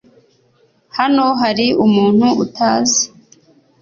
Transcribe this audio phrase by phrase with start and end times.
[0.97, 3.03] Hano hari umuntu utazi